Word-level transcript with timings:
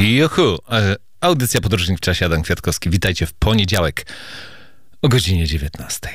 Juhu! 0.00 0.58
E, 0.70 0.96
audycja 1.20 1.60
Podróżnik 1.60 1.98
w 1.98 2.00
czasie, 2.00 2.26
Adam 2.26 2.42
Kwiatkowski. 2.42 2.90
Witajcie 2.90 3.26
w 3.26 3.32
poniedziałek 3.32 4.06
o 5.02 5.08
godzinie 5.08 5.46
19. 5.46 6.08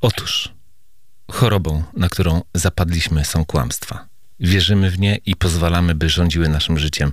Otóż 0.00 0.54
chorobą, 1.30 1.82
na 1.96 2.08
którą 2.08 2.42
zapadliśmy 2.54 3.24
są 3.24 3.44
kłamstwa. 3.44 4.06
Wierzymy 4.40 4.90
w 4.90 4.98
nie 4.98 5.18
i 5.26 5.36
pozwalamy, 5.36 5.94
by 5.94 6.08
rządziły 6.08 6.48
naszym 6.48 6.78
życiem, 6.78 7.12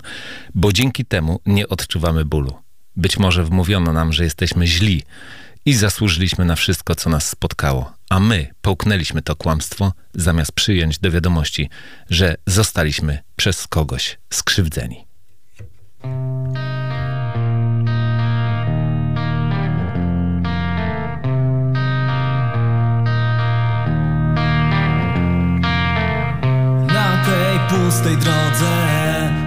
bo 0.55 0.71
dzięki 0.71 1.05
temu 1.05 1.39
nie 1.45 1.67
odczuwamy 1.67 2.25
bólu. 2.25 2.59
Być 2.95 3.17
może 3.17 3.43
wmówiono 3.43 3.93
nam, 3.93 4.13
że 4.13 4.23
jesteśmy 4.23 4.67
źli 4.67 5.03
i 5.65 5.73
zasłużyliśmy 5.73 6.45
na 6.45 6.55
wszystko, 6.55 6.95
co 6.95 7.09
nas 7.09 7.29
spotkało, 7.29 7.93
a 8.09 8.19
my 8.19 8.47
połknęliśmy 8.61 9.21
to 9.21 9.35
kłamstwo, 9.35 9.93
zamiast 10.13 10.51
przyjąć 10.51 10.99
do 10.99 11.11
wiadomości, 11.11 11.69
że 12.09 12.35
zostaliśmy 12.47 13.19
przez 13.35 13.67
kogoś 13.67 14.17
skrzywdzeni. 14.33 15.12
Na 16.03 16.09
tej 27.25 27.59
pustej 27.69 28.17
drodze 28.17 28.73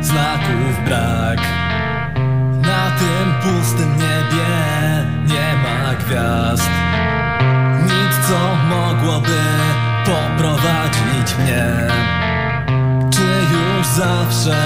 znaków 0.01 0.85
brak. 0.85 1.41
Na 2.63 2.91
tym 2.99 3.35
pustym 3.43 3.93
niebie 3.93 4.47
nie 5.27 5.57
ma 5.63 5.95
gwiazd. 5.95 6.71
Nic 7.83 8.29
co 8.29 8.57
mogłoby 8.69 9.43
poprowadzić 10.05 11.39
mnie. 11.39 11.67
Czy 13.11 13.27
już 13.53 13.87
zawsze 13.87 14.57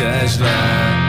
będzie 0.00 0.28
źle 0.28 0.99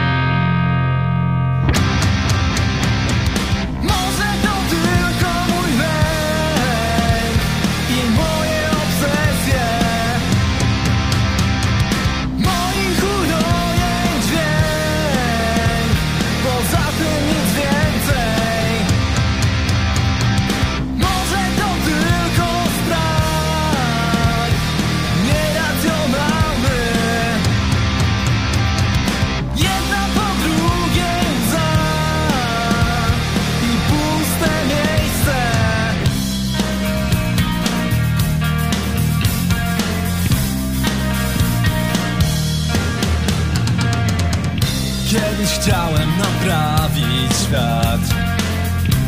chciałem 45.62 46.18
naprawić 46.18 47.32
świat 47.46 48.00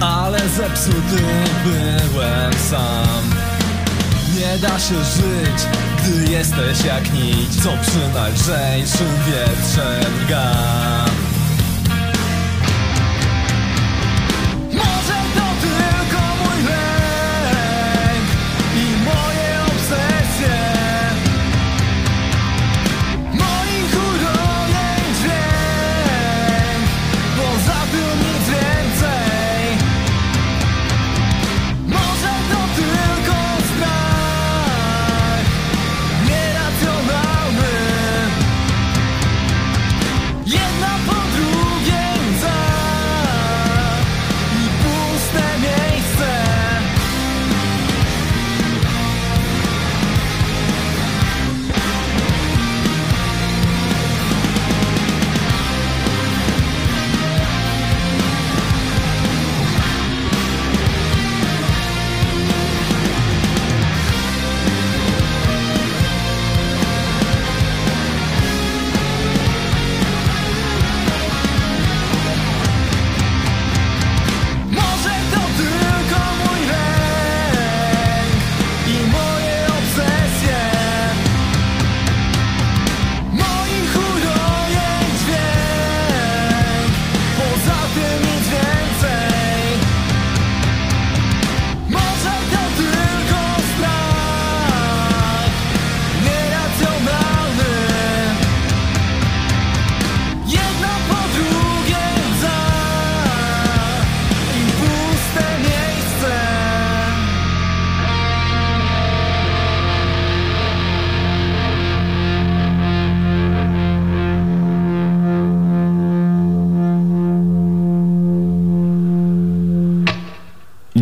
Ale 0.01 0.39
zepsuty 0.49 1.23
byłem 1.65 2.53
sam. 2.53 3.31
Nie 4.35 4.59
da 4.59 4.79
się 4.79 4.95
żyć, 4.95 5.67
gdy 5.99 6.33
jesteś 6.33 6.85
jak 6.85 7.13
nic 7.13 7.63
Co 7.63 7.71
przy 7.83 8.15
najlżejszym 8.15 9.17
wietrze 9.27 10.01
drga 10.27 10.55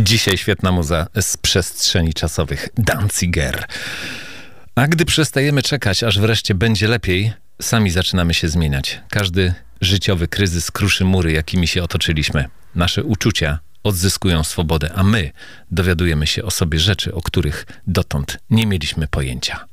Dzisiaj 0.03 0.39
świetna 0.39 0.73
muza 0.73 1.07
z 1.21 1.37
przestrzeni 1.37 2.15
czasowych. 2.15 2.69
Danziger. 2.79 3.67
A 4.75 4.87
gdy 4.87 5.05
przestajemy 5.05 5.63
czekać, 5.63 6.03
aż 6.03 6.19
wreszcie 6.19 6.55
będzie 6.55 6.89
lepiej, 6.89 7.33
sami 7.63 7.91
zaczynamy 7.91 8.35
się 8.35 8.49
zmieniać. 8.49 9.01
Każdy 9.11 9.55
życiowy 9.81 10.29
kryzys 10.29 10.71
kruszy 10.71 11.05
mury, 11.05 11.33
jakimi 11.33 11.69
się 11.69 11.83
otoczyliśmy. 11.83 12.49
Nasze 12.75 13.05
uczucia 13.05 13.59
odzyskują 13.83 14.45
swobodę, 14.45 14.91
a 14.95 15.03
my 15.03 15.31
dowiadujemy 15.71 16.27
się 16.27 16.43
o 16.45 16.51
sobie 16.51 16.79
rzeczy, 16.79 17.15
o 17.15 17.23
których 17.23 17.67
dotąd 17.87 18.39
nie 18.51 18.67
mieliśmy 18.67 19.09
pojęcia. 19.09 19.65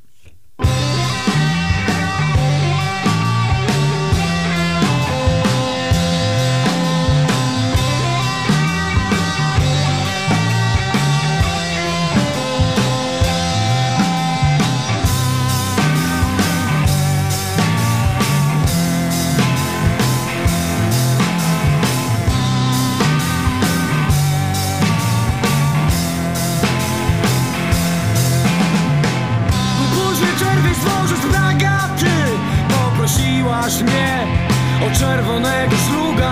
Czerwonego 34.98 35.76
szluga. 35.88 36.30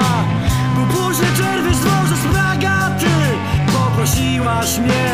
Był 0.75 0.87
późny 0.87 1.27
czerwiec 1.37 1.77
złoży 1.77 2.17
z 2.17 2.27
bragaty 2.33 3.07
Poprosiłaś 3.73 4.79
mnie 4.79 5.11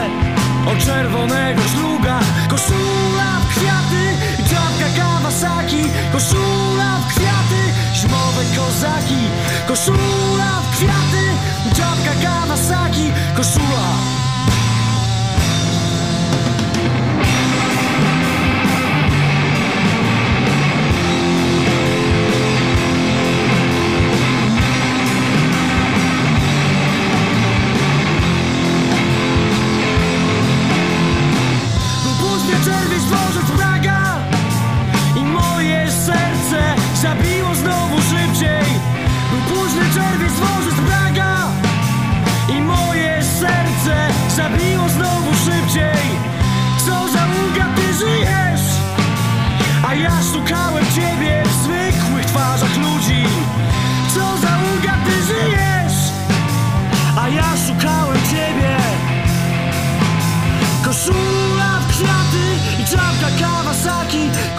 o 0.66 0.84
czerwonego 0.86 1.62
szluga. 1.62 2.20
Koszula 2.48 3.40
w 3.40 3.48
kwiaty 3.48 4.02
czapka 4.50 5.02
Kawasaki. 5.02 5.82
Koszula 6.12 6.98
w 6.98 7.14
kwiaty 7.14 7.60
Zimowe 7.94 8.44
kozaki. 8.56 9.22
Koszula 9.68 10.60
w 10.62 10.76
kwiaty 10.76 11.24
Czapka 11.76 12.14
Kawasaki. 12.22 13.12
Koszula 13.36 14.23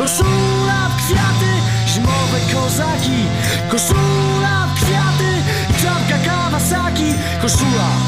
Koszula 0.05 0.89
w 0.89 1.05
kwiaty, 1.05 1.51
zimowe 1.87 2.39
kozaki. 2.53 3.25
Koszula 3.69 4.67
w 4.67 4.79
kwiaty, 4.79 5.31
czapka 5.81 6.17
Kawasaki 6.25 7.13
Koszula 7.41 8.04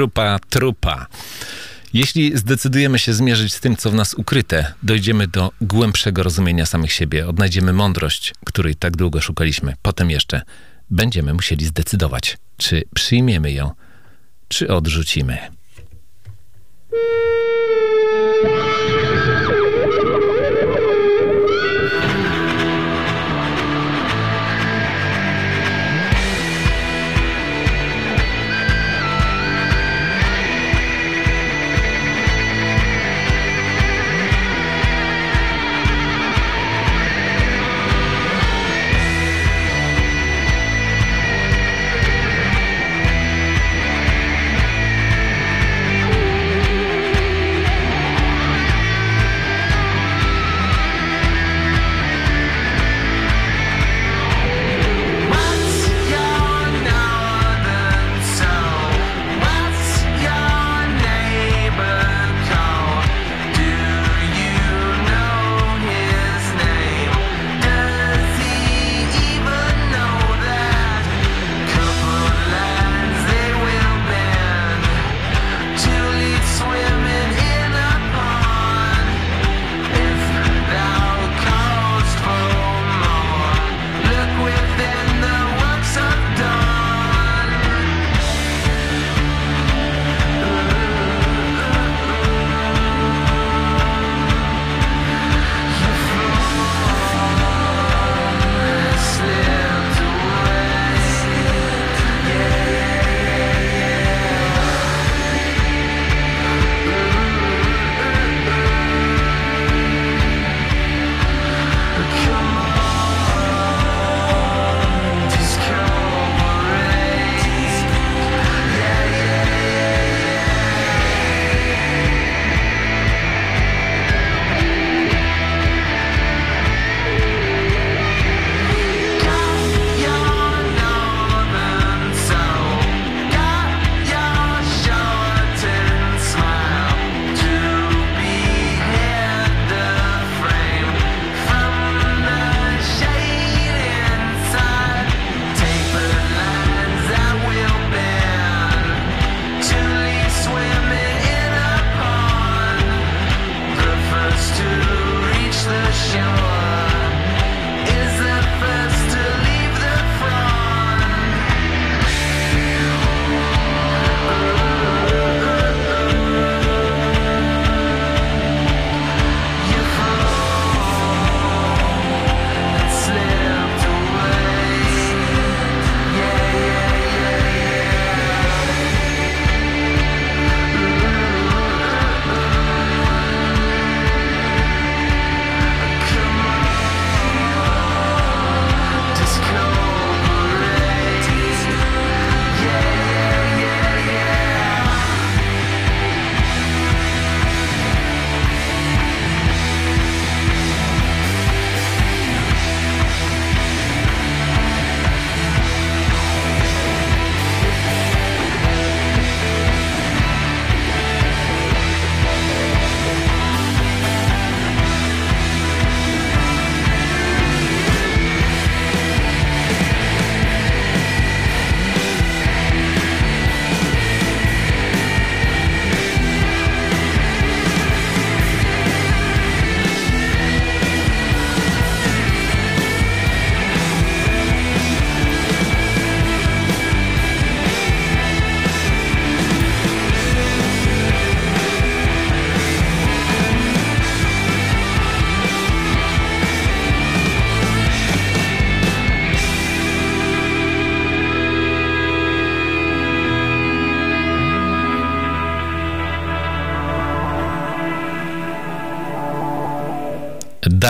Trupa, 0.00 0.38
trupa. 0.50 1.06
Jeśli 1.92 2.38
zdecydujemy 2.38 2.98
się 2.98 3.14
zmierzyć 3.14 3.54
z 3.54 3.60
tym, 3.60 3.76
co 3.76 3.90
w 3.90 3.94
nas 3.94 4.14
ukryte, 4.14 4.74
dojdziemy 4.82 5.26
do 5.28 5.50
głębszego 5.60 6.22
rozumienia 6.22 6.66
samych 6.66 6.92
siebie, 6.92 7.28
odnajdziemy 7.28 7.72
mądrość, 7.72 8.34
której 8.44 8.74
tak 8.74 8.96
długo 8.96 9.20
szukaliśmy. 9.20 9.74
Potem 9.82 10.10
jeszcze 10.10 10.42
będziemy 10.90 11.34
musieli 11.34 11.66
zdecydować, 11.66 12.38
czy 12.56 12.82
przyjmiemy 12.94 13.52
ją, 13.52 13.70
czy 14.48 14.68
odrzucimy. 14.68 15.38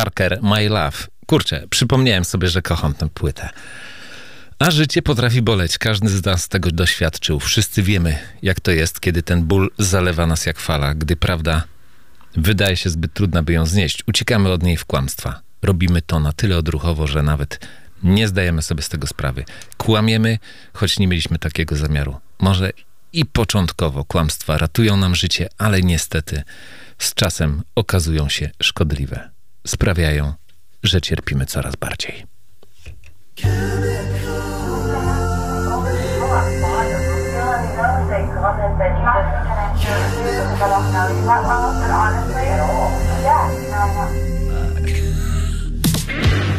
Darker 0.05 0.39
My 0.43 0.69
Love. 0.69 0.99
Kurczę, 1.27 1.67
przypomniałem 1.71 2.25
sobie, 2.25 2.49
że 2.49 2.63
kocham 2.63 2.95
tę 2.95 3.09
płytę. 3.09 3.49
A 4.59 4.71
życie 4.71 5.03
potrafi 5.03 5.43
boleć. 5.43 5.79
Każdy 5.79 6.09
z 6.09 6.25
nas 6.25 6.49
tego 6.49 6.71
doświadczył. 6.71 7.41
Wszyscy 7.41 7.83
wiemy, 7.83 8.19
jak 8.43 8.61
to 8.61 8.71
jest, 8.71 9.01
kiedy 9.01 9.23
ten 9.23 9.43
ból 9.45 9.71
zalewa 9.79 10.27
nas 10.27 10.47
jak 10.47 10.59
fala, 10.59 10.95
gdy 10.95 11.17
prawda 11.17 11.65
wydaje 12.37 12.77
się 12.77 12.91
zbyt 12.91 13.13
trudna, 13.15 13.43
by 13.43 13.53
ją 13.53 13.67
znieść. 13.67 14.03
Uciekamy 14.07 14.49
od 14.49 14.63
niej 14.63 14.77
w 14.77 14.85
kłamstwa. 14.85 15.41
Robimy 15.63 16.03
to 16.03 16.21
na 16.21 16.33
tyle 16.33 16.57
odruchowo, 16.57 17.07
że 17.07 17.23
nawet 17.23 17.69
nie 18.03 18.29
zdajemy 18.29 18.63
sobie 18.63 18.83
z 18.83 18.89
tego 18.89 19.07
sprawy. 19.07 19.45
Kłamiemy, 19.77 20.39
choć 20.73 20.99
nie 20.99 21.07
mieliśmy 21.09 21.39
takiego 21.39 21.77
zamiaru. 21.77 22.17
Może 22.39 22.71
i 23.13 23.27
początkowo 23.27 24.05
kłamstwa 24.05 24.59
ratują 24.59 24.97
nam 24.97 25.15
życie, 25.15 25.49
ale 25.59 25.83
niestety 25.83 26.43
z 26.99 27.15
czasem 27.15 27.63
okazują 27.75 28.29
się 28.29 28.51
szkodliwe. 28.63 29.31
Sprawiają, 29.67 30.35
że 30.83 31.01
cierpimy 31.01 31.47
coraz 31.47 31.77
bardziej. 31.77 32.27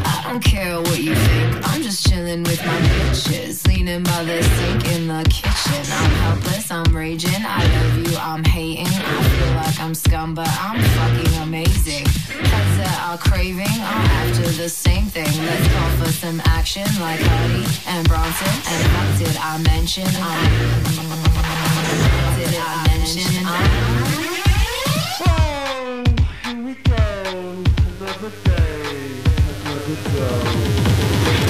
I 0.03 0.23
don't 0.23 0.43
care 0.43 0.81
what 0.81 0.99
you 0.99 1.15
think. 1.15 1.60
Just 1.91 2.07
chilling 2.07 2.43
with 2.43 2.65
my 2.65 2.77
bitches, 2.77 3.67
leaning 3.67 4.01
by 4.03 4.23
the 4.23 4.41
sink 4.41 4.85
in 4.93 5.07
the 5.09 5.23
kitchen. 5.29 5.83
I'm 5.91 6.11
helpless, 6.23 6.71
I'm 6.71 6.95
raging. 6.95 7.43
I 7.45 7.65
love 7.67 7.97
you, 8.07 8.15
I'm 8.17 8.45
hating. 8.45 8.87
I 8.87 9.23
feel 9.23 9.53
like 9.55 9.77
I'm 9.77 9.93
scum, 9.93 10.33
but 10.33 10.47
I'm 10.47 10.81
fucking 10.81 11.41
amazing. 11.41 12.05
Heads 12.05 12.77
that 12.77 12.97
are 13.09 13.17
craving, 13.17 13.65
I'm 13.67 14.05
after 14.23 14.47
the 14.51 14.69
same 14.69 15.07
thing. 15.07 15.25
Let's 15.25 15.67
go 15.67 16.05
for 16.05 16.11
some 16.13 16.41
action, 16.45 16.87
like 17.01 17.19
Hardy 17.19 17.67
and 17.87 18.07
Bronson. 18.07 18.55
And 18.71 18.87
what 18.95 19.19
did 19.19 19.35
I 19.35 19.57
mention? 19.57 20.07
I'm. 20.15 20.47
Did 22.39 22.55
I 22.55 22.87
mention? 22.87 23.45
I'm. 23.45 24.31
Haven't 26.51 26.77
seen 28.13 28.21
your 28.21 28.31
face 28.31 28.45
in 28.45 28.63
weeks. 29.33 29.51
I'm 29.65 29.95
feeling 29.95 30.80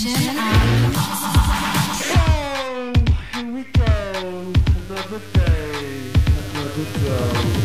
So 0.00 0.08
here 0.08 0.16
we 3.52 3.62
go, 3.64 4.52
another 4.88 5.20
day, 5.34 6.12
another 6.54 6.86
go. 7.04 7.59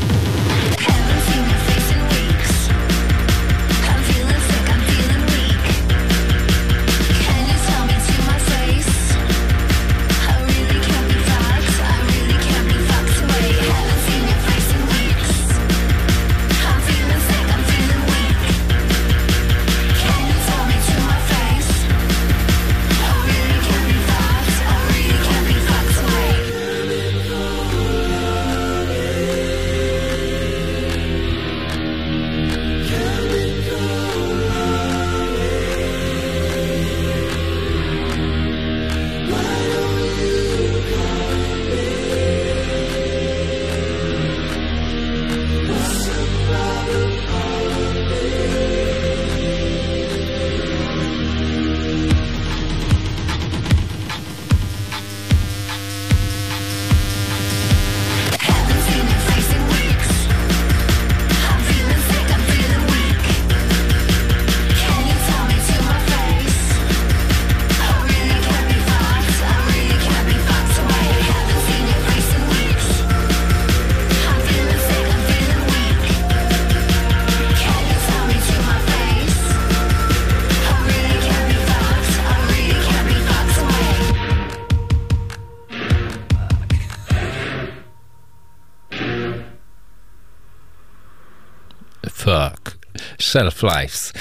Shelf 93.35 93.63
lives. 93.63 94.13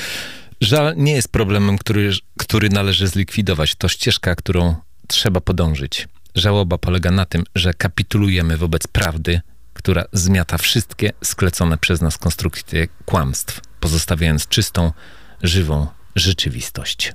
Żal 0.60 0.96
nie 0.96 1.12
jest 1.12 1.28
problemem, 1.28 1.78
który, 1.78 2.12
który 2.38 2.68
należy 2.68 3.08
zlikwidować. 3.08 3.74
To 3.74 3.88
ścieżka, 3.88 4.34
którą 4.34 4.76
trzeba 5.08 5.40
podążyć. 5.40 6.08
Żałoba 6.34 6.78
polega 6.78 7.10
na 7.10 7.26
tym, 7.26 7.44
że 7.54 7.74
kapitulujemy 7.74 8.56
wobec 8.56 8.86
prawdy, 8.86 9.40
która 9.74 10.04
zmiata 10.12 10.58
wszystkie 10.58 11.12
sklecone 11.24 11.78
przez 11.78 12.00
nas 12.00 12.18
konstrukcje 12.18 12.88
kłamstw, 13.04 13.60
pozostawiając 13.80 14.48
czystą, 14.48 14.92
żywą 15.42 15.86
rzeczywistość. 16.16 17.12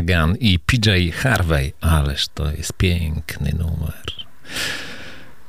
Mark 0.00 0.08
Lanagan 0.08 0.36
i 0.36 0.58
PJ 0.58 1.10
Harvey. 1.12 1.72
Ależ 1.80 2.28
to 2.28 2.52
jest 2.52 2.72
piękny 2.72 3.52
numer. 3.58 4.26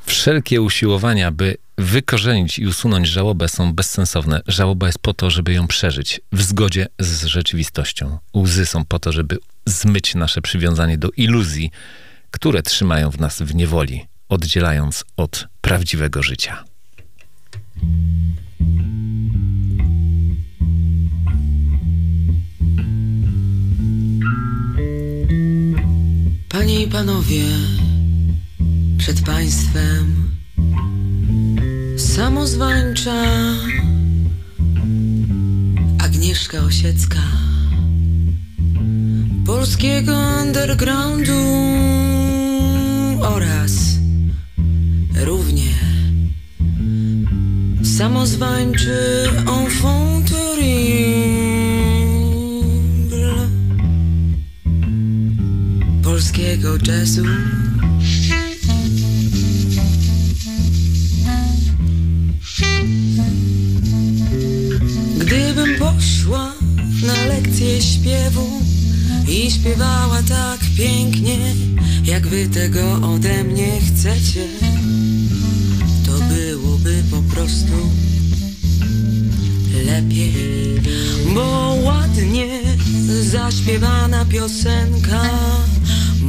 Wszelkie 0.06 0.62
usiłowania, 0.62 1.32
by 1.32 1.58
wykorzenić 1.78 2.60
i 2.60 2.68
usunąć 2.68 3.08
żałobę 3.08 3.48
są 3.48 3.74
bezsensowne. 3.74 4.42
Żałoba 4.48 4.88
jest 4.88 5.00
po 5.00 5.14
to, 5.14 5.30
żeby 5.30 5.54
ją 5.54 5.68
przeżyć 5.68 6.22
w 6.32 6.42
zgodzie 6.42 6.88
z 7.00 7.26
rzeczywistością. 7.26 8.18
Łzy 8.36 8.66
są 8.66 8.86
po 8.86 9.00
to, 9.00 9.12
żeby 9.12 9.38
zmyć 9.66 10.16
nasze 10.16 10.42
przywiązanie 10.42 10.98
do 10.98 11.10
iluzji, 11.18 11.72
które 12.32 12.62
trzymają 12.62 13.12
w 13.12 13.20
nas 13.20 13.42
w 13.42 13.56
niewoli, 13.56 14.06
oddzielając 14.30 15.04
od 15.18 15.48
prawdziwego 15.62 16.24
życia. 16.24 16.64
Panie 26.52 26.82
i 26.82 26.88
panowie, 26.88 27.44
przed 28.98 29.22
państwem 29.22 30.30
samozwańcza 31.98 33.24
Agnieszka 36.00 36.60
Osiecka 36.60 37.22
polskiego 39.46 40.12
undergroundu 40.42 41.42
oraz 43.20 43.72
równie 45.16 45.74
samozwańczy 47.84 49.30
enfant 49.48 50.30
terrible 50.30 51.41
polskiego 56.12 56.78
jazzu. 56.88 57.24
Gdybym 65.20 65.80
poszła 65.80 66.54
na 67.04 67.26
lekcję 67.26 67.82
śpiewu 67.82 68.62
i 69.28 69.52
śpiewała 69.52 70.24
tak 70.30 70.60
pięknie, 70.78 71.38
jak 72.06 72.28
wy 72.28 72.48
tego 72.48 72.94
ode 73.14 73.44
mnie 73.44 73.82
chcecie, 73.82 74.48
to 76.06 76.12
byłoby 76.12 77.04
po 77.12 77.36
prostu 77.36 77.92
lepiej, 79.86 80.34
bo 81.36 81.78
ładnie 81.84 82.62
zaśpiewana 83.22 84.26
piosenka 84.26 85.22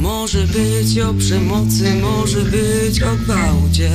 może 0.03 0.47
być 0.47 0.99
o 0.99 1.13
przemocy, 1.13 1.93
może 2.01 2.41
być 2.41 3.01
o 3.01 3.15
gwałcie. 3.15 3.91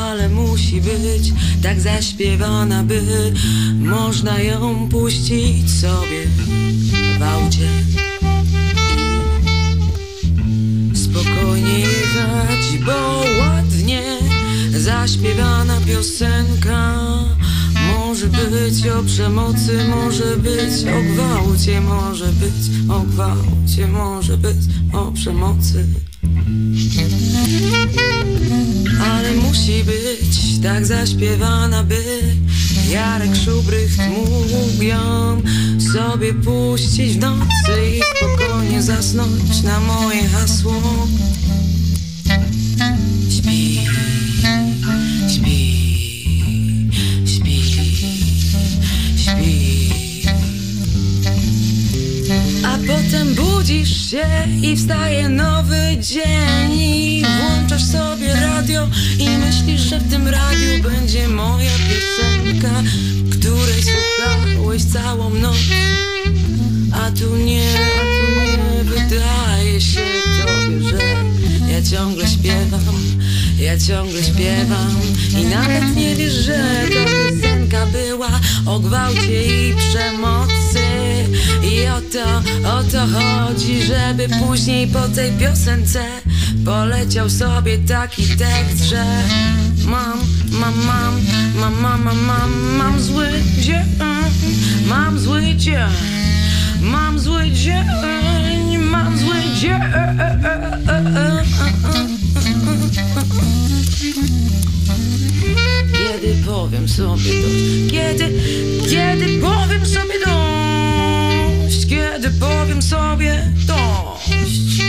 Ale 0.00 0.28
musi 0.28 0.80
być 0.80 1.32
tak 1.62 1.80
zaśpiewana, 1.80 2.82
by 2.82 3.02
można 3.78 4.38
ją 4.38 4.88
puścić 4.88 5.70
sobie 5.80 6.26
w 7.18 7.22
aucie. 7.22 7.68
Spokojnie 10.94 11.78
jechać, 11.78 12.78
bo 12.86 13.24
ładnie 13.40 14.02
zaśpiewana 14.70 15.80
piosenka 15.86 16.94
może 18.12 18.26
być 18.26 18.86
o 18.86 19.02
przemocy, 19.02 19.84
może 19.88 20.36
być 20.36 20.84
o 20.84 21.12
gwałcie, 21.12 21.80
może 21.80 22.26
być 22.26 22.90
o 22.90 23.00
gwałcie, 23.00 23.88
może 23.88 24.36
być 24.36 24.56
o 24.92 25.12
przemocy. 25.12 25.86
Ale 29.12 29.32
musi 29.32 29.84
być 29.84 30.62
tak 30.62 30.86
zaśpiewana, 30.86 31.82
by 31.82 32.02
Jarek 32.90 33.36
Szubrych 33.44 33.98
mógł 34.08 34.82
ją 34.82 35.42
sobie 35.92 36.34
puścić 36.34 37.12
w 37.12 37.20
nocy 37.20 37.96
i 37.96 38.00
spokojnie 38.16 38.82
zasnąć 38.82 39.62
na 39.62 39.80
moje 39.80 40.28
hasło. 40.28 40.82
Się 54.12 54.28
i 54.62 54.76
wstaje 54.76 55.28
nowy 55.28 55.96
dzień 56.00 56.72
I 56.72 57.24
włączasz 57.40 57.84
sobie 57.84 58.34
radio 58.34 58.88
i 59.18 59.28
myślisz, 59.28 59.80
że 59.80 59.98
w 59.98 60.10
tym 60.10 60.28
radiu 60.28 60.82
będzie 60.82 61.28
moja 61.28 61.70
piosenka 61.70 62.82
Której 63.30 63.82
słuchałeś 63.82 64.84
całą 64.84 65.30
noc 65.30 65.56
A 66.92 67.10
tu 67.10 67.36
nie, 67.36 67.68
a 67.96 68.00
tu 68.00 68.40
nie 68.40 68.84
wydaje 68.84 69.80
się 69.80 70.00
tobie, 70.46 70.90
że 70.90 70.98
ja 71.72 71.82
ciągle 71.82 72.28
śpiewam 72.28 73.12
ja 73.58 73.78
ciągle 73.78 74.22
śpiewam 74.24 75.00
i 75.40 75.44
nawet 75.44 75.96
nie 75.96 76.16
wiesz, 76.16 76.32
że 76.32 76.58
to 76.88 77.00
piosenka 77.04 77.86
była 77.86 78.30
o 78.66 78.78
gwałcie 78.78 79.68
i 79.68 79.74
przemocy. 79.74 80.31
To, 82.12 82.42
o 82.68 82.82
to 82.82 82.98
chodzi, 83.06 83.82
żeby 83.82 84.28
później 84.28 84.86
po 84.86 85.08
tej 85.08 85.32
piosence 85.32 86.04
poleciał 86.64 87.30
sobie 87.30 87.78
taki 87.78 88.22
tekst, 88.26 88.84
że 88.84 89.04
mam, 89.84 90.18
mam, 90.50 90.74
mam, 90.86 91.20
mam, 91.60 91.80
mam, 91.80 92.02
mam, 92.02 92.24
mam, 92.24 92.76
mam 92.76 93.00
zły 93.00 93.28
dzień, 93.58 93.84
mam 94.88 95.18
zły 95.18 95.42
dzień, 95.56 95.76
mam 96.82 97.18
zły 97.20 97.50
dzień, 97.50 98.78
mam 98.78 99.18
zły 99.18 99.36
dzień. 99.60 99.80
Kiedy 105.92 106.34
powiem 106.46 106.88
sobie 106.88 107.32
dość? 107.42 107.90
Kiedy, 107.90 108.32
kiedy 108.90 109.40
powiem 109.40 109.86
sobie 109.86 110.14
dość? 111.72 111.86
Kiedy 111.86 112.30
powiem 112.30 112.82
sobie 112.82 113.46
dość? 113.66 114.82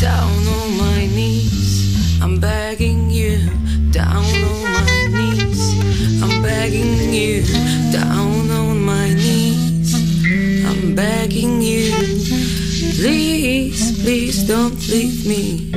Down 0.00 0.48
on 0.48 0.76
my 0.76 1.06
knees, 1.06 2.20
I'm 2.22 2.40
begging 2.40 3.10
you. 3.10 3.38
Down 3.92 4.24
on 4.24 4.62
my 4.62 5.08
knees, 5.08 5.74
I'm 6.22 6.42
begging 6.42 7.14
you. 7.14 7.42
Down 7.92 8.50
on 8.50 8.84
my 8.84 9.14
knees, 9.14 9.94
I'm 10.66 10.94
begging 10.94 11.62
you. 11.62 11.92
Please, 12.96 14.02
please 14.02 14.42
don't 14.46 14.88
leave 14.88 15.26
me. 15.26 15.67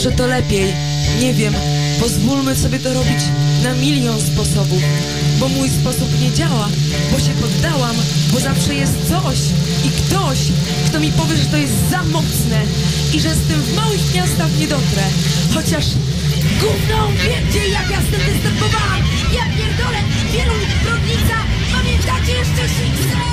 Może 0.00 0.16
to 0.16 0.26
lepiej, 0.26 0.72
nie 1.20 1.34
wiem. 1.34 1.54
Pozwólmy 2.00 2.56
sobie 2.56 2.78
to 2.78 2.94
robić 2.94 3.20
na 3.62 3.74
milion 3.74 4.20
sposobów, 4.20 4.82
bo 5.40 5.48
mój 5.48 5.68
sposób 5.68 6.20
nie 6.20 6.32
działa, 6.32 6.68
bo 7.12 7.18
się 7.18 7.32
poddałam, 7.40 7.96
bo 8.32 8.40
zawsze 8.40 8.74
jest 8.74 9.08
coś 9.08 9.38
i 9.84 9.90
ktoś, 9.90 10.38
kto 10.86 11.00
mi 11.00 11.12
powie, 11.12 11.36
że 11.36 11.44
to 11.44 11.56
jest 11.56 11.90
za 11.90 12.02
mocne 12.02 12.62
i 13.14 13.20
że 13.20 13.34
z 13.34 13.40
tym 13.40 13.62
w 13.62 13.76
małych 13.76 14.14
miastach 14.14 14.58
nie 14.58 14.68
dotrę. 14.68 15.02
Chociaż 15.54 15.84
gówno 16.60 17.08
i 17.66 17.72
jak 17.72 17.90
ja 17.90 18.00
z 18.00 18.10
tym 18.10 18.20
występowałam. 18.32 19.02
Ja 19.34 19.44
pierdolę, 19.56 19.98
wielu 20.32 20.54
brodnica, 20.84 21.36
pamiętacie 21.72 22.32
jeszcze 22.32 22.62
Sixer? 22.68 23.29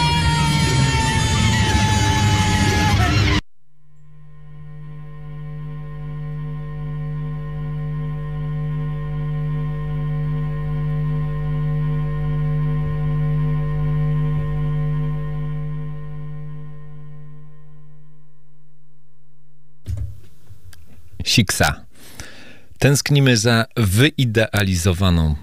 Siksa. 21.28 21.86
Tęsknimy 22.80 23.38
za 23.38 23.66
wyidealizowaną 23.78 25.36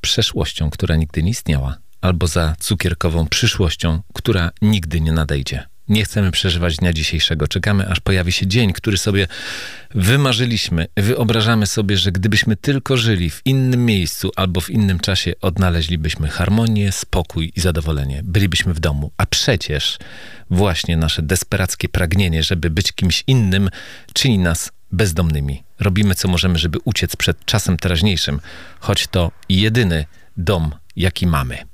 przeszłością, 0.00 0.70
która 0.70 0.96
nigdy 0.96 1.22
nie 1.22 1.30
istniała, 1.30 1.76
albo 2.00 2.26
za 2.26 2.56
cukierkową 2.60 3.26
przyszłością, 3.26 4.02
która 4.14 4.50
nigdy 4.62 5.00
nie 5.00 5.12
nadejdzie. 5.12 5.66
Nie 5.88 6.04
chcemy 6.04 6.30
przeżywać 6.30 6.76
dnia 6.76 6.92
dzisiejszego. 6.92 7.48
Czekamy, 7.48 7.88
aż 7.88 8.00
pojawi 8.00 8.32
się 8.32 8.46
dzień, 8.46 8.72
który 8.72 8.98
sobie 8.98 9.26
wymarzyliśmy. 9.94 10.86
Wyobrażamy 10.96 11.66
sobie, 11.66 11.96
że 11.96 12.12
gdybyśmy 12.12 12.56
tylko 12.56 12.96
żyli 12.96 13.30
w 13.30 13.42
innym 13.44 13.86
miejscu 13.86 14.30
albo 14.36 14.60
w 14.60 14.70
innym 14.70 15.00
czasie, 15.00 15.32
odnaleźlibyśmy 15.40 16.28
harmonię, 16.28 16.92
spokój 16.92 17.52
i 17.56 17.60
zadowolenie. 17.60 18.20
Bylibyśmy 18.24 18.74
w 18.74 18.80
domu. 18.80 19.12
A 19.16 19.26
przecież 19.26 19.98
właśnie 20.50 20.96
nasze 20.96 21.22
desperackie 21.22 21.88
pragnienie, 21.88 22.42
żeby 22.42 22.70
być 22.70 22.92
kimś 22.92 23.24
innym, 23.26 23.70
czyni 24.14 24.38
nas 24.38 24.70
bezdomnymi. 24.92 25.62
Robimy 25.80 26.14
co 26.14 26.28
możemy, 26.28 26.58
żeby 26.58 26.78
uciec 26.84 27.16
przed 27.16 27.44
czasem 27.44 27.76
teraźniejszym, 27.76 28.40
choć 28.80 29.06
to 29.06 29.30
jedyny 29.48 30.04
dom, 30.36 30.74
jaki 30.96 31.26
mamy. 31.26 31.71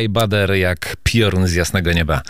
Sky 0.00 0.08
Bader 0.08 0.54
jak 0.54 0.96
piorun 1.02 1.46
z 1.46 1.54
jasnego 1.54 1.92
nieba. 1.92 2.22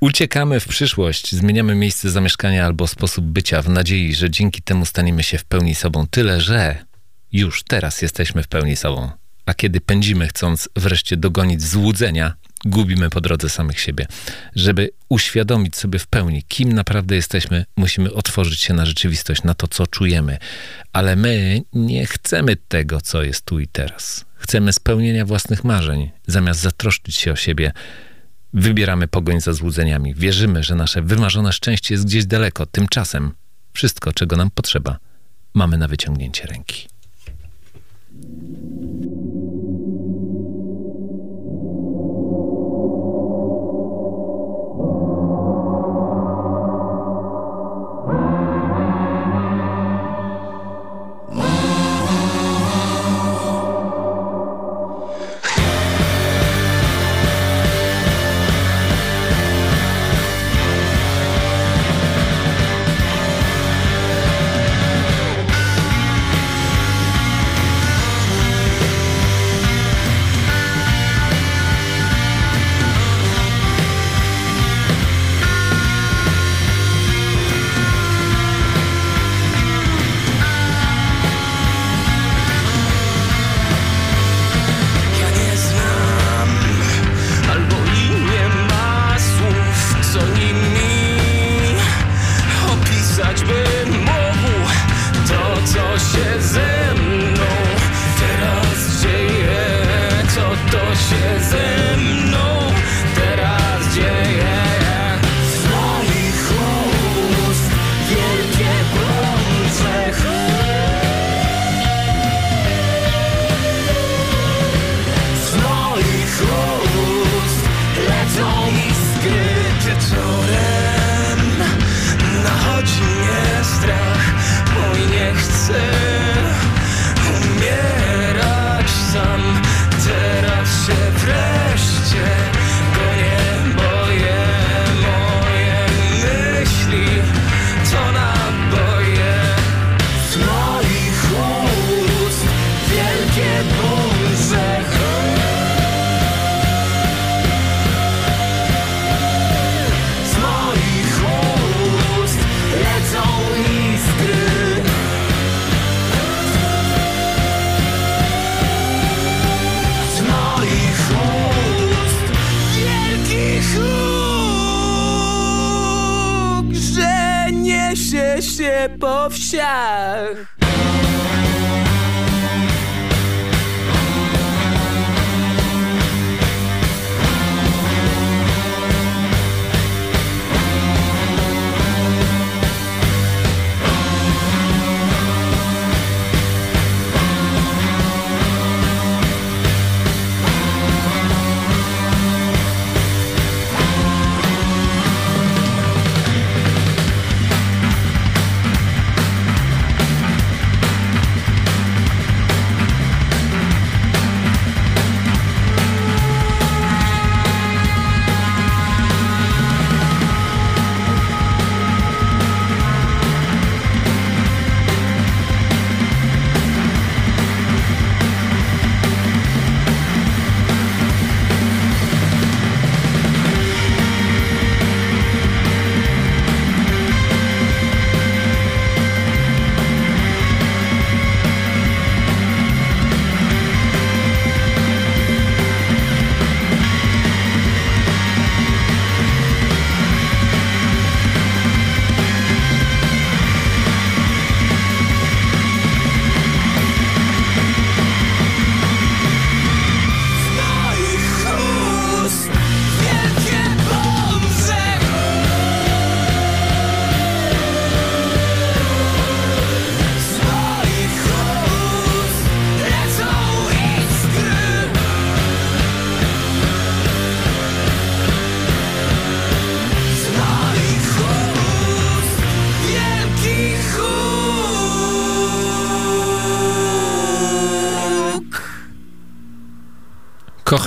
Uciekamy 0.00 0.60
w 0.60 0.68
przyszłość, 0.68 1.34
zmieniamy 1.34 1.74
miejsce 1.74 2.10
zamieszkania 2.10 2.66
albo 2.66 2.86
sposób 2.86 3.24
bycia 3.24 3.62
w 3.62 3.68
nadziei, 3.68 4.14
że 4.14 4.30
dzięki 4.30 4.62
temu 4.62 4.86
staniemy 4.86 5.22
się 5.22 5.38
w 5.38 5.44
pełni 5.44 5.74
sobą. 5.74 6.06
Tyle, 6.10 6.40
że 6.40 6.84
już 7.32 7.62
teraz 7.62 8.02
jesteśmy 8.02 8.42
w 8.42 8.48
pełni 8.48 8.76
sobą. 8.76 9.10
A 9.46 9.54
kiedy 9.54 9.80
pędzimy, 9.80 10.28
chcąc 10.28 10.68
wreszcie 10.76 11.16
dogonić 11.16 11.62
złudzenia, 11.62 12.34
gubimy 12.64 13.10
po 13.10 13.20
drodze 13.20 13.48
samych 13.48 13.80
siebie. 13.80 14.06
Żeby 14.54 14.90
uświadomić 15.08 15.76
sobie 15.76 15.98
w 15.98 16.06
pełni, 16.06 16.42
kim 16.48 16.72
naprawdę 16.72 17.16
jesteśmy, 17.16 17.64
musimy 17.76 18.12
otworzyć 18.12 18.60
się 18.60 18.74
na 18.74 18.86
rzeczywistość, 18.86 19.42
na 19.42 19.54
to, 19.54 19.68
co 19.68 19.86
czujemy. 19.86 20.38
Ale 20.92 21.16
my 21.16 21.62
nie 21.72 22.06
chcemy 22.06 22.56
tego, 22.56 23.00
co 23.00 23.22
jest 23.22 23.44
tu 23.44 23.60
i 23.60 23.68
teraz. 23.68 24.27
Chcemy 24.38 24.72
spełnienia 24.72 25.24
własnych 25.24 25.64
marzeń, 25.64 26.10
zamiast 26.26 26.60
zatroszczyć 26.60 27.16
się 27.16 27.32
o 27.32 27.36
siebie. 27.36 27.72
Wybieramy 28.52 29.08
pogoń 29.08 29.40
za 29.40 29.52
złudzeniami. 29.52 30.14
Wierzymy, 30.14 30.62
że 30.62 30.74
nasze 30.74 31.02
wymarzone 31.02 31.52
szczęście 31.52 31.94
jest 31.94 32.06
gdzieś 32.06 32.26
daleko. 32.26 32.66
Tymczasem 32.66 33.32
wszystko, 33.72 34.12
czego 34.12 34.36
nam 34.36 34.50
potrzeba, 34.50 34.98
mamy 35.54 35.78
na 35.78 35.88
wyciągnięcie 35.88 36.46
ręki. 36.46 36.88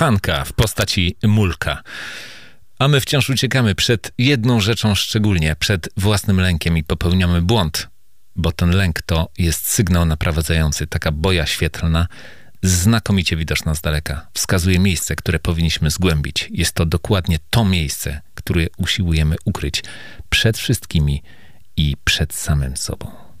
kochanka 0.02 0.44
w 0.44 0.52
postaci 0.52 1.16
Mulka. 1.22 1.82
A 2.78 2.88
my 2.88 3.00
wciąż 3.00 3.30
uciekamy 3.30 3.74
przed 3.74 4.12
jedną 4.18 4.60
rzeczą 4.60 4.94
szczególnie, 4.94 5.56
przed 5.58 5.88
własnym 5.96 6.40
lękiem 6.40 6.78
i 6.78 6.84
popełniamy 6.84 7.42
błąd, 7.42 7.88
bo 8.36 8.52
ten 8.52 8.70
lęk 8.70 9.02
to 9.02 9.28
jest 9.38 9.68
sygnał 9.68 10.06
naprowadzający, 10.06 10.86
taka 10.86 11.12
boja 11.12 11.46
świetlna, 11.46 12.06
znakomicie 12.62 13.36
widoczna 13.36 13.74
z 13.74 13.80
daleka. 13.80 14.26
Wskazuje 14.34 14.78
miejsce, 14.78 15.16
które 15.16 15.38
powinniśmy 15.38 15.90
zgłębić. 15.90 16.48
Jest 16.50 16.74
to 16.74 16.86
dokładnie 16.86 17.38
to 17.50 17.64
miejsce, 17.64 18.20
które 18.34 18.66
usiłujemy 18.76 19.36
ukryć 19.44 19.84
przed 20.30 20.58
wszystkimi 20.58 21.22
i 21.76 21.96
przed 22.04 22.34
samym 22.34 22.76
sobą. 22.76 23.31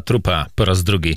trupa 0.00 0.24
trupa 0.24 0.46
po 0.54 0.64
raz 0.64 0.84
drugi. 0.84 1.16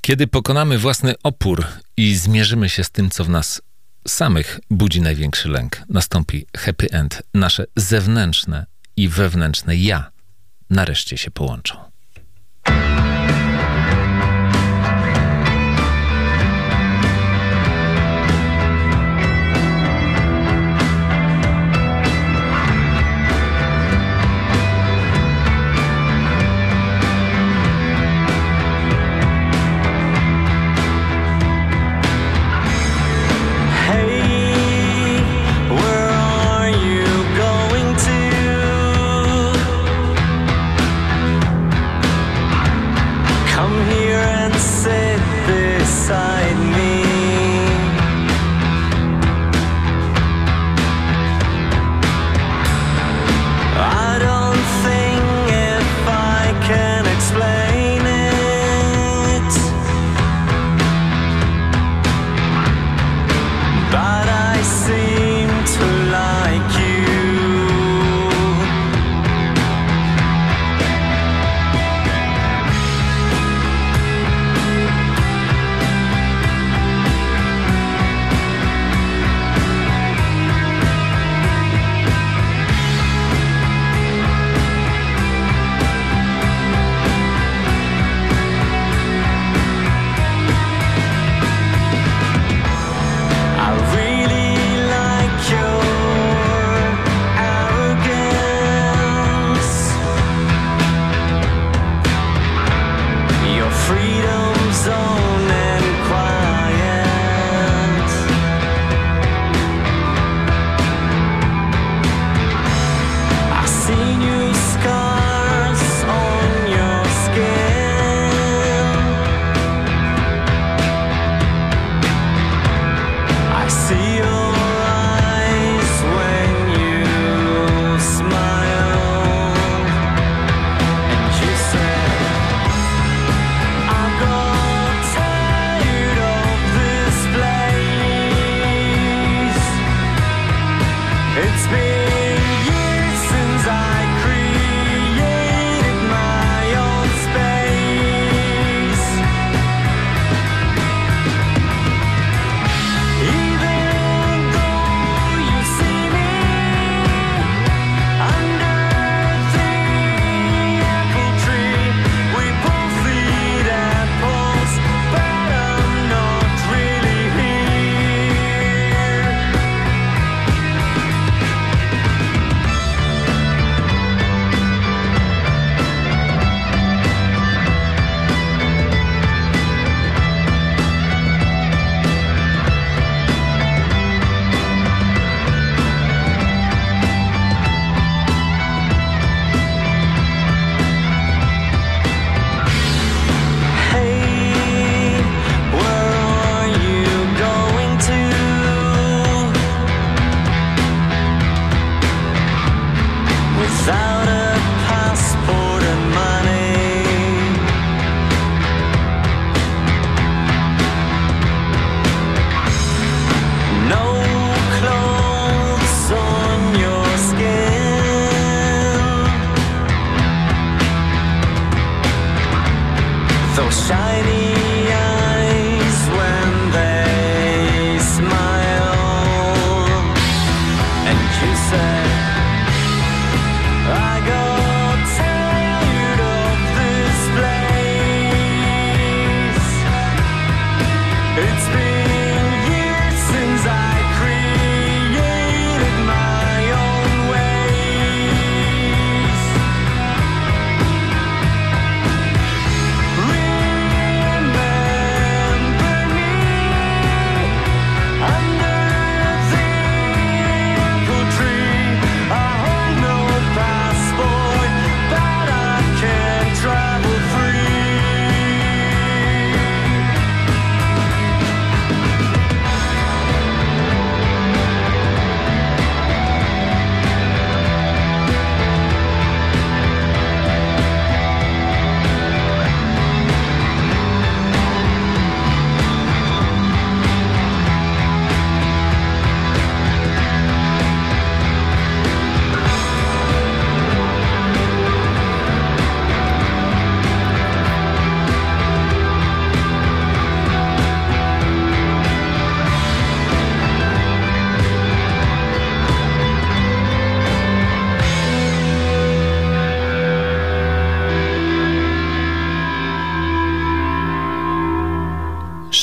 Kiedy 0.00 0.26
pokonamy 0.26 0.78
własny 0.78 1.14
opór 1.22 1.64
i 1.96 2.16
zmierzymy 2.16 2.68
się 2.68 2.84
z 2.84 2.90
tym, 2.90 3.10
co 3.10 3.24
w 3.24 3.28
nas 3.28 3.62
samych 4.08 4.60
budzi 4.70 5.00
największy 5.00 5.48
lęk, 5.48 5.82
nastąpi 5.88 6.46
happy 6.56 6.90
end. 6.90 7.22
Nasze 7.34 7.64
zewnętrzne 7.76 8.66
i 8.96 9.08
wewnętrzne 9.08 9.76
ja 9.76 10.10
nareszcie 10.70 11.18
się 11.18 11.30
połączą. 11.30 11.76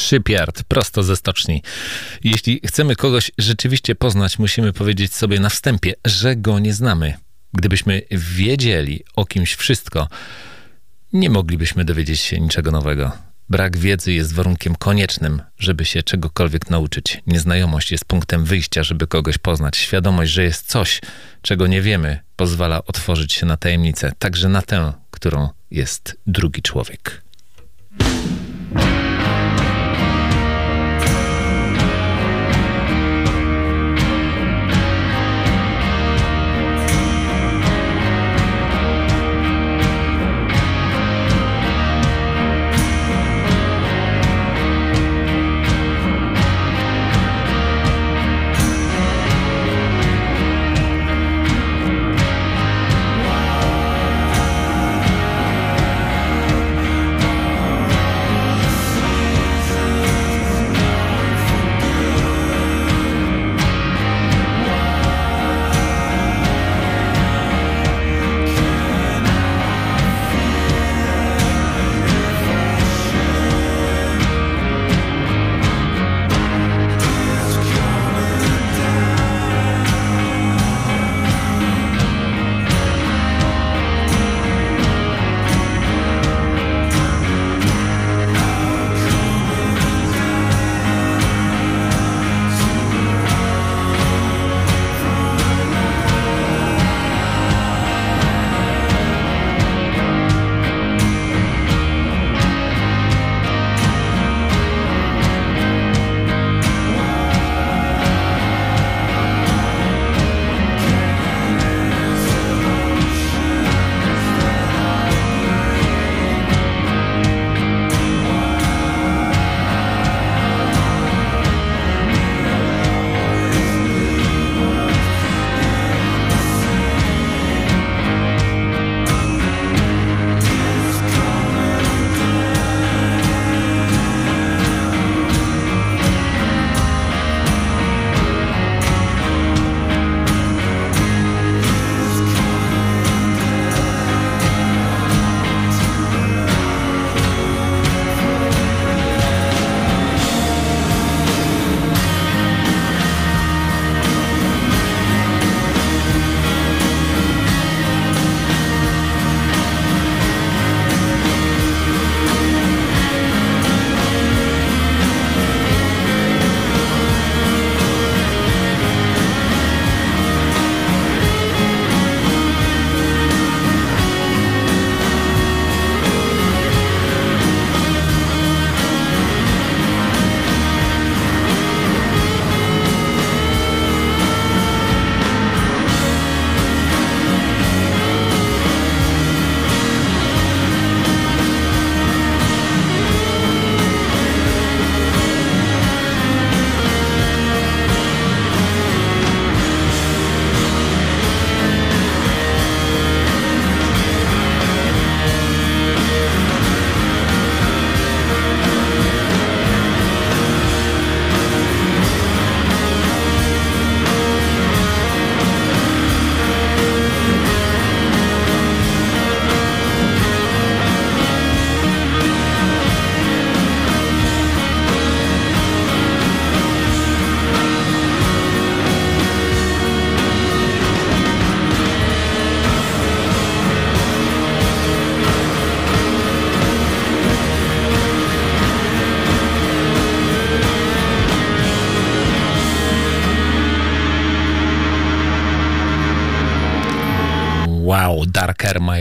Shipyard, 0.07 0.63
prosto 0.63 1.03
ze 1.03 1.15
stoczni. 1.15 1.63
Jeśli 2.23 2.61
chcemy 2.67 2.95
kogoś 2.95 3.31
rzeczywiście 3.37 3.95
poznać, 3.95 4.39
musimy 4.39 4.73
powiedzieć 4.73 5.15
sobie 5.15 5.39
na 5.39 5.49
wstępie, 5.49 5.93
że 6.05 6.35
go 6.35 6.59
nie 6.59 6.73
znamy. 6.73 7.13
Gdybyśmy 7.53 8.01
wiedzieli 8.11 9.03
o 9.15 9.25
kimś 9.25 9.53
wszystko, 9.53 10.07
nie 11.13 11.29
moglibyśmy 11.29 11.85
dowiedzieć 11.85 12.19
się 12.19 12.39
niczego 12.39 12.71
nowego. 12.71 13.11
Brak 13.49 13.77
wiedzy 13.77 14.13
jest 14.13 14.33
warunkiem 14.33 14.75
koniecznym, 14.75 15.41
żeby 15.59 15.85
się 15.85 16.03
czegokolwiek 16.03 16.69
nauczyć. 16.69 17.21
Nieznajomość 17.27 17.91
jest 17.91 18.05
punktem 18.05 18.45
wyjścia, 18.45 18.83
żeby 18.83 19.07
kogoś 19.07 19.37
poznać. 19.37 19.77
Świadomość, 19.77 20.31
że 20.31 20.43
jest 20.43 20.67
coś, 20.67 21.01
czego 21.41 21.67
nie 21.67 21.81
wiemy, 21.81 22.19
pozwala 22.35 22.85
otworzyć 22.85 23.33
się 23.33 23.45
na 23.45 23.57
tajemnicę, 23.57 24.11
także 24.19 24.49
na 24.49 24.61
tę, 24.61 24.93
którą 25.11 25.49
jest 25.71 26.17
drugi 26.27 26.61
człowiek. 26.61 27.21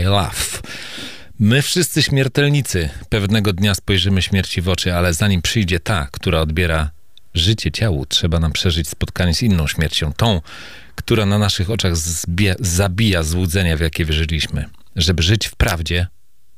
Love. 0.07 0.61
My 1.39 1.61
wszyscy 1.61 2.03
śmiertelnicy 2.03 2.89
pewnego 3.09 3.53
dnia 3.53 3.75
spojrzymy 3.75 4.21
śmierci 4.21 4.61
w 4.61 4.69
oczy, 4.69 4.93
ale 4.95 5.13
zanim 5.13 5.41
przyjdzie 5.41 5.79
ta, 5.79 6.07
która 6.11 6.39
odbiera 6.39 6.91
życie 7.33 7.71
ciału, 7.71 8.05
trzeba 8.05 8.39
nam 8.39 8.51
przeżyć 8.51 8.89
spotkanie 8.89 9.33
z 9.33 9.41
inną 9.43 9.67
śmiercią, 9.67 10.13
tą, 10.13 10.41
która 10.95 11.25
na 11.25 11.37
naszych 11.37 11.69
oczach 11.69 11.93
zabija 12.59 13.23
złudzenia, 13.23 13.77
w 13.77 13.79
jakie 13.79 14.05
wierzyliśmy. 14.05 14.65
Żeby 14.95 15.23
żyć 15.23 15.47
w 15.47 15.55
prawdzie, 15.55 16.07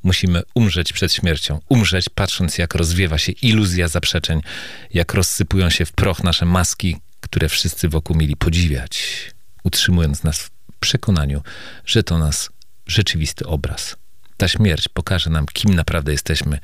musimy 0.02 0.42
umrzeć 0.54 0.92
przed 0.92 1.12
śmiercią. 1.12 1.60
Umrzeć 1.68 2.08
patrząc, 2.08 2.58
jak 2.58 2.74
rozwiewa 2.74 3.18
się 3.18 3.32
iluzja 3.32 3.88
zaprzeczeń, 3.88 4.40
jak 4.94 5.14
rozsypują 5.14 5.70
się 5.70 5.84
w 5.84 5.92
proch 5.92 6.24
nasze 6.24 6.46
maski, 6.46 6.96
które 7.20 7.48
wszyscy 7.48 7.88
wokół 7.88 8.16
mieli 8.16 8.36
podziwiać, 8.36 9.24
utrzymując 9.64 10.22
nas 10.22 10.38
w 10.38 10.50
przekonaniu, 10.80 11.42
że 11.86 12.02
to 12.02 12.18
nas 12.18 12.50
rzeczywisty 12.90 13.46
obraz. 13.46 13.96
Ta 14.36 14.48
śmierć 14.48 14.88
pokaże 14.88 15.30
nam, 15.30 15.46
kim 15.52 15.74
naprawdę 15.74 16.12
jesteśmy, 16.12 16.58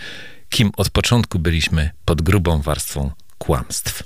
kim 0.49 0.71
od 0.77 0.91
początku 0.91 1.39
byliśmy 1.39 1.91
pod 2.05 2.23
grubą 2.23 2.63
warstwą 2.63 3.11
kłamstw. 3.39 4.03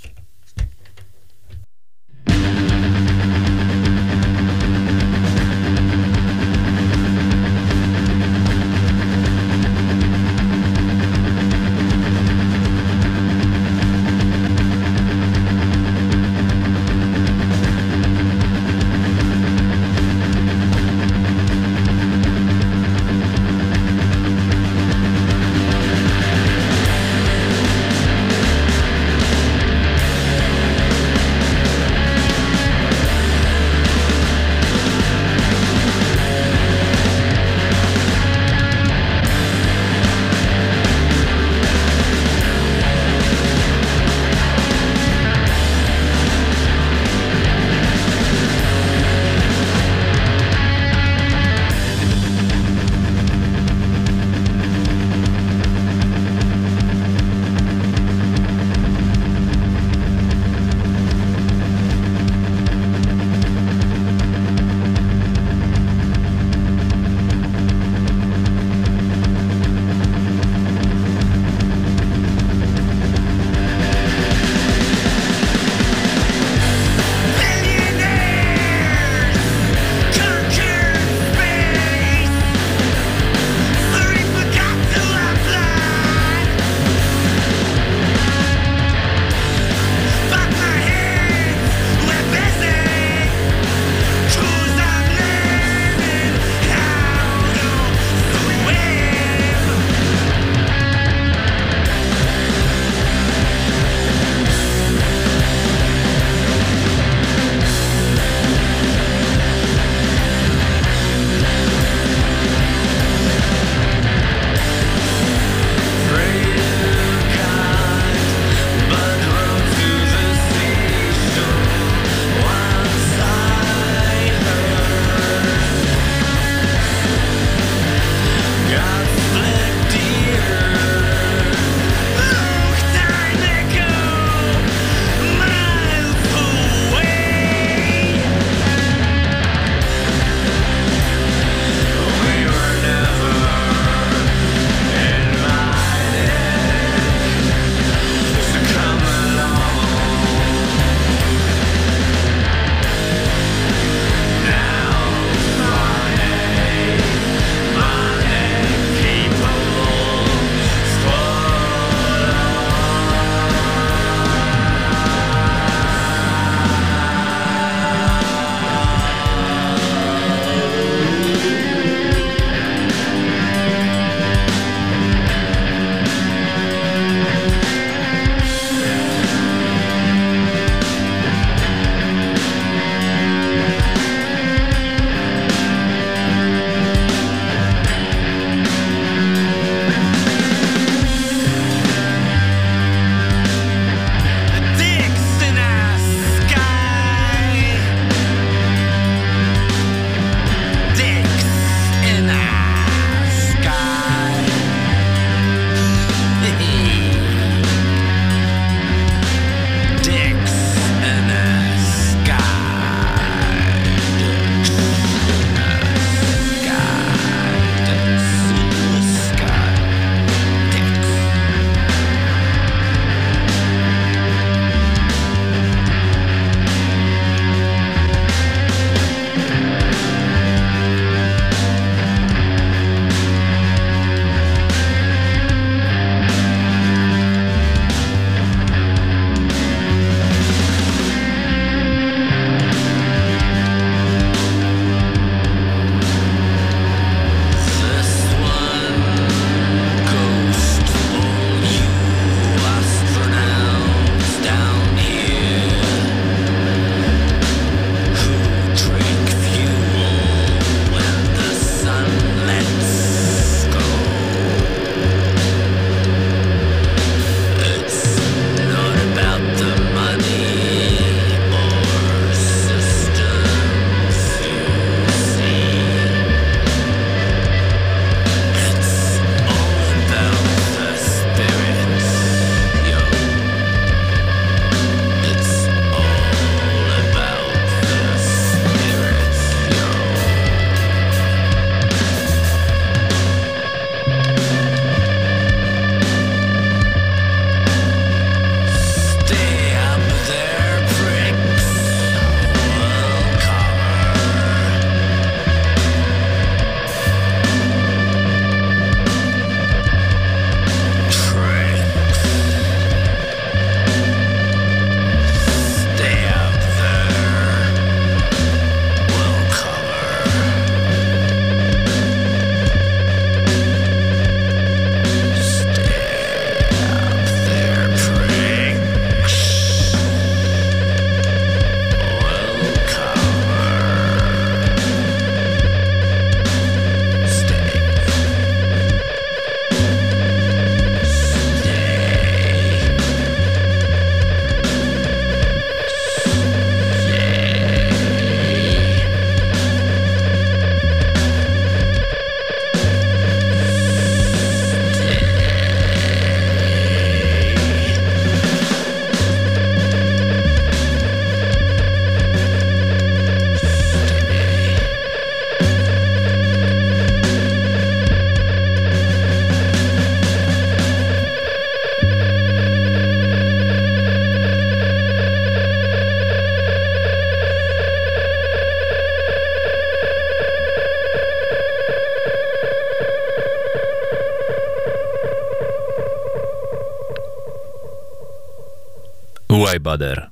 Bother? 389.80 390.30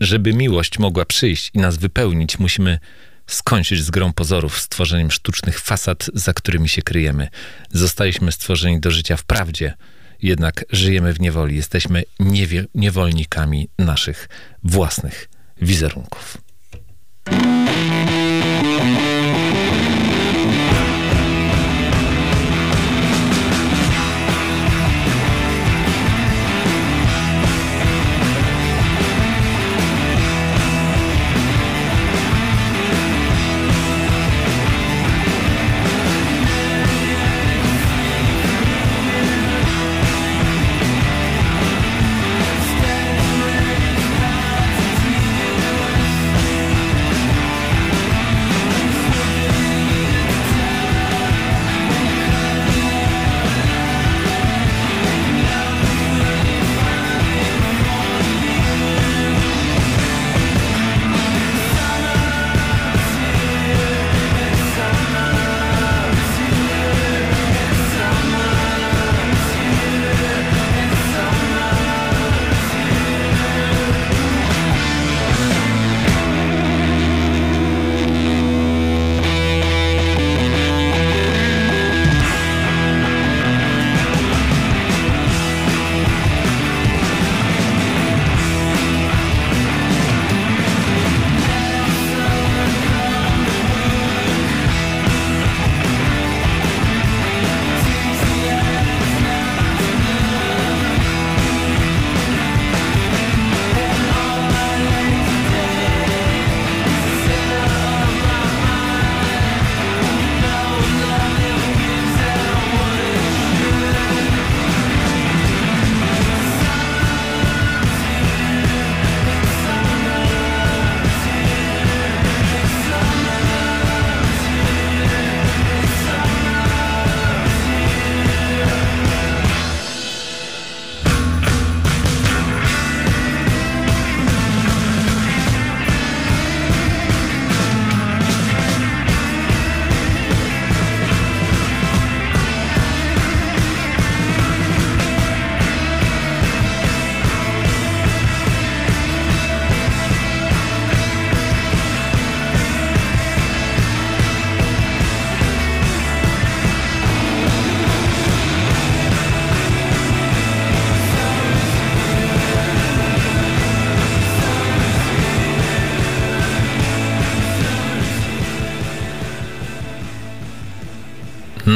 Żeby 0.00 0.32
miłość 0.32 0.78
mogła 0.78 1.04
przyjść 1.04 1.50
i 1.54 1.58
nas 1.58 1.76
wypełnić, 1.76 2.38
musimy 2.38 2.78
skończyć 3.26 3.82
z 3.82 3.90
grą 3.90 4.12
pozorów, 4.12 4.60
stworzeniem 4.60 5.10
sztucznych 5.10 5.60
fasad, 5.60 6.10
za 6.14 6.32
którymi 6.32 6.68
się 6.68 6.82
kryjemy. 6.82 7.28
Zostaliśmy 7.70 8.32
stworzeni 8.32 8.80
do 8.80 8.90
życia 8.90 9.16
w 9.16 9.24
prawdzie, 9.24 9.74
jednak 10.22 10.64
żyjemy 10.70 11.12
w 11.12 11.20
niewoli. 11.20 11.56
Jesteśmy 11.56 12.02
niewie- 12.20 12.66
niewolnikami 12.74 13.68
naszych 13.78 14.28
własnych 14.62 15.28
wizerunków. 15.62 16.38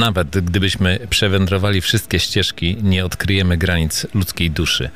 Nawet 0.04 0.28
gdybyśmy 0.28 0.98
przewędrowali 1.10 1.80
wszystkie 1.80 2.20
ścieżki, 2.20 2.76
nie 2.82 3.04
odkryjemy 3.04 3.56
granic 3.56 4.06
ludzkiej 4.14 4.50
duszy. 4.50 4.90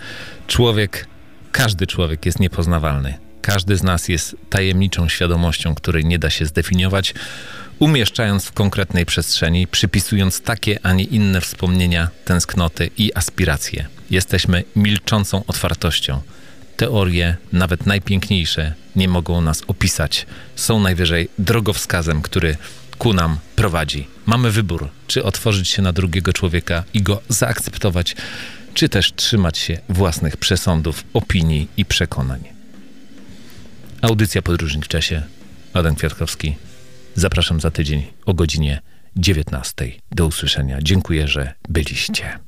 Człowiek, 0.46 1.06
każdy 1.52 1.86
człowiek 1.86 2.26
jest 2.26 2.40
niepoznawalny. 2.40 3.14
Każdy 3.42 3.76
z 3.76 3.82
nas 3.82 4.08
jest 4.08 4.36
tajemniczą 4.50 5.08
świadomością, 5.08 5.74
której 5.74 6.04
nie 6.04 6.18
da 6.18 6.30
się 6.30 6.46
zdefiniować, 6.46 7.14
umieszczając 7.78 8.44
w 8.44 8.52
konkretnej 8.52 9.06
przestrzeni, 9.06 9.66
przypisując 9.66 10.40
takie, 10.40 10.78
a 10.82 10.92
nie 10.92 11.04
inne 11.04 11.40
wspomnienia, 11.40 12.08
tęsknoty 12.24 12.90
i 12.98 13.14
aspiracje. 13.14 13.86
Jesteśmy 14.10 14.64
milczącą 14.76 15.44
otwartością. 15.46 16.20
Teorie, 16.76 17.36
nawet 17.52 17.86
najpiękniejsze, 17.86 18.74
nie 18.96 19.08
mogą 19.08 19.40
nas 19.40 19.62
opisać. 19.66 20.26
Są 20.56 20.80
najwyżej 20.80 21.28
drogowskazem, 21.38 22.22
który 22.22 22.56
ku 22.98 23.12
nam 23.12 23.38
prowadzi. 23.56 24.08
Mamy 24.26 24.50
wybór, 24.50 24.88
czy 25.06 25.24
otworzyć 25.24 25.68
się 25.68 25.82
na 25.82 25.92
drugiego 25.92 26.32
człowieka 26.32 26.84
i 26.94 27.02
go 27.02 27.22
zaakceptować, 27.28 28.16
czy 28.74 28.88
też 28.88 29.12
trzymać 29.12 29.58
się 29.58 29.78
własnych 29.88 30.36
przesądów, 30.36 31.04
opinii 31.14 31.68
i 31.76 31.84
przekonań. 31.84 32.40
Audycja 34.02 34.42
Podróżnik 34.42 34.84
w 34.84 34.88
czasie. 34.88 35.22
Adam 35.72 35.94
Kwiatkowski. 35.94 36.56
Zapraszam 37.14 37.60
za 37.60 37.70
tydzień 37.70 38.06
o 38.26 38.34
godzinie 38.34 38.80
19. 39.16 39.92
Do 40.10 40.26
usłyszenia. 40.26 40.78
Dziękuję, 40.82 41.28
że 41.28 41.54
byliście. 41.68 42.38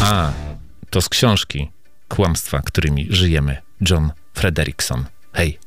A, 0.00 0.32
to 0.90 1.00
z 1.00 1.08
książki 1.08 1.68
Kłamstwa, 2.10 2.62
którymi 2.62 3.06
żyjemy. 3.10 3.56
John 3.90 4.10
Frederickson. 4.34 5.04
Hej. 5.32 5.58